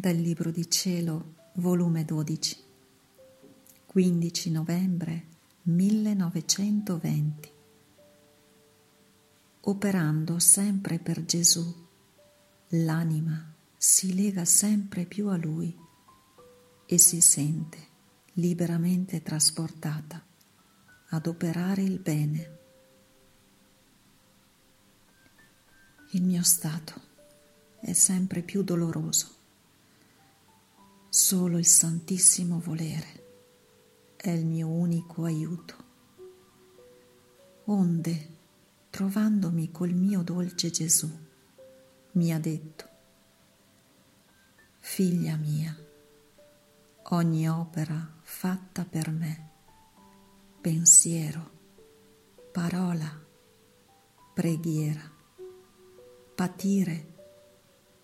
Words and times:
Dal 0.00 0.16
Libro 0.16 0.50
di 0.50 0.70
Cielo, 0.70 1.34
volume 1.56 2.06
12, 2.06 2.56
15 3.84 4.50
novembre 4.50 5.26
1920. 5.64 7.52
Operando 9.60 10.38
sempre 10.38 10.98
per 11.00 11.22
Gesù, 11.26 11.86
l'anima 12.68 13.54
si 13.76 14.14
lega 14.14 14.46
sempre 14.46 15.04
più 15.04 15.28
a 15.28 15.36
Lui 15.36 15.78
e 16.86 16.96
si 16.96 17.20
sente 17.20 17.78
liberamente 18.36 19.22
trasportata 19.22 20.24
ad 21.10 21.26
operare 21.26 21.82
il 21.82 21.98
bene. 21.98 22.58
Il 26.12 26.22
mio 26.22 26.42
stato 26.42 26.98
è 27.80 27.92
sempre 27.92 28.40
più 28.40 28.62
doloroso. 28.62 29.39
Solo 31.12 31.58
il 31.58 31.66
Santissimo 31.66 32.60
Volere 32.60 34.14
è 34.14 34.30
il 34.30 34.46
mio 34.46 34.68
unico 34.68 35.24
aiuto. 35.24 35.74
Onde, 37.64 38.28
trovandomi 38.90 39.72
col 39.72 39.90
mio 39.92 40.22
dolce 40.22 40.70
Gesù, 40.70 41.10
mi 42.12 42.32
ha 42.32 42.38
detto, 42.38 42.88
Figlia 44.78 45.34
mia, 45.34 45.76
ogni 47.02 47.48
opera 47.48 48.14
fatta 48.22 48.84
per 48.84 49.10
me, 49.10 49.50
pensiero, 50.60 51.50
parola, 52.52 53.10
preghiera, 54.32 55.10
patire 56.36 57.14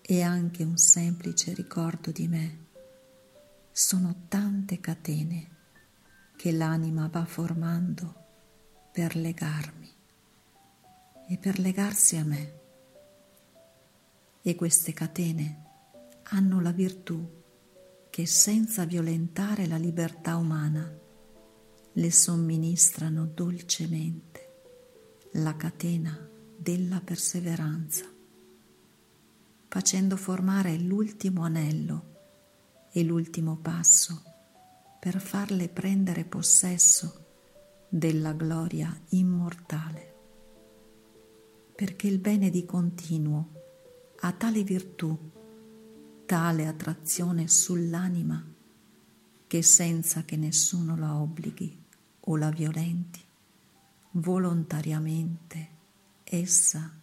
e 0.01 0.21
anche 0.21 0.63
un 0.63 0.77
semplice 0.77 1.53
ricordo 1.53 2.11
di 2.11 2.27
me. 2.27 2.65
Sono 3.79 4.23
tante 4.27 4.79
catene 4.79 5.49
che 6.35 6.51
l'anima 6.51 7.09
va 7.09 7.25
formando 7.25 8.89
per 8.91 9.15
legarmi 9.15 9.93
e 11.29 11.37
per 11.37 11.59
legarsi 11.59 12.15
a 12.15 12.23
me. 12.23 12.59
E 14.41 14.55
queste 14.55 14.93
catene 14.93 15.65
hanno 16.23 16.59
la 16.59 16.71
virtù 16.71 17.23
che 18.09 18.25
senza 18.25 18.83
violentare 18.85 19.67
la 19.67 19.77
libertà 19.77 20.37
umana 20.37 20.91
le 21.91 22.11
somministrano 22.11 23.27
dolcemente 23.27 24.55
la 25.33 25.55
catena 25.55 26.27
della 26.57 26.99
perseveranza 26.99 28.11
facendo 29.67 30.17
formare 30.17 30.79
l'ultimo 30.79 31.43
anello 31.43 32.15
e 32.97 33.03
l'ultimo 33.03 33.57
passo 33.57 34.23
per 34.99 35.21
farle 35.21 35.69
prendere 35.69 36.25
possesso 36.25 37.25
della 37.87 38.33
gloria 38.33 38.91
immortale. 39.09 40.15
Perché 41.75 42.07
il 42.07 42.17
bene 42.17 42.49
di 42.49 42.65
continuo 42.65 43.51
ha 44.21 44.31
tale 44.31 44.63
virtù, 44.63 45.15
tale 46.25 46.65
attrazione 46.65 47.47
sull'anima, 47.47 48.43
che 49.45 49.61
senza 49.61 50.23
che 50.23 50.35
nessuno 50.35 50.97
la 50.97 51.17
obblighi 51.17 51.83
o 52.21 52.35
la 52.35 52.49
violenti, 52.49 53.23
volontariamente 54.13 55.69
essa 56.23 56.99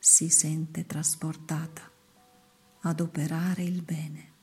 si 0.00 0.28
sente 0.30 0.84
trasportata 0.84 1.88
ad 2.80 2.98
operare 2.98 3.62
il 3.62 3.82
bene. 3.82 4.37